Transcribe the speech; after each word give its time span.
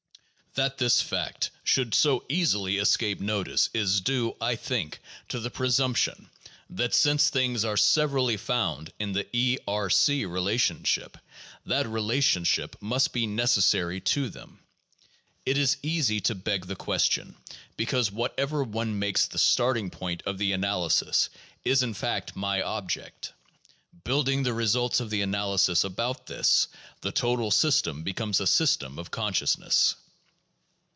That 0.55 0.79
this 0.79 1.01
fact 1.01 1.49
should 1.63 1.95
so 1.95 2.25
easily 2.27 2.75
escape 2.77 3.21
notice 3.21 3.69
is 3.73 4.01
due, 4.01 4.35
I 4.41 4.57
think, 4.57 4.99
to 5.29 5.39
the 5.39 5.49
presumption 5.49 6.29
that 6.69 6.93
since 6.93 7.29
things 7.29 7.63
are 7.63 7.77
severally 7.77 8.35
found 8.35 8.91
in 8.99 9.13
the 9.13 9.25
(E)R 9.33 9.89
e 10.09 10.25
relationship, 10.25 11.17
that 11.65 11.85
rela 11.85 12.17
tionship 12.17 12.73
must 12.81 13.13
be 13.13 13.25
necessary 13.27 14.01
to 14.01 14.27
them. 14.27 14.59
It 15.45 15.57
is 15.57 15.77
easy 15.83 16.19
to 16.19 16.35
beg 16.35 16.65
the 16.65 16.75
question 16.75 17.37
because 17.77 18.11
whatever 18.11 18.61
one 18.61 18.99
makes 18.99 19.27
the 19.27 19.39
starting 19.39 19.89
point 19.89 20.21
of 20.25 20.37
the 20.37 20.51
analysis 20.51 21.29
is 21.63 21.81
in 21.81 21.93
fact 21.93 22.35
"my 22.35 22.61
object." 22.61 23.31
Building 24.03 24.43
the 24.43 24.53
results 24.53 24.99
of 24.99 25.11
the 25.11 25.21
analysis 25.21 25.85
about 25.85 26.25
this, 26.27 26.67
the 26.99 27.13
total 27.13 27.51
system 27.51 28.03
becomes 28.03 28.41
a 28.41 28.45
system 28.47 28.99
of 28.99 29.11
consciousness. 29.11 29.95